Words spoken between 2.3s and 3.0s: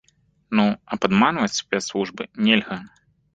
нельга!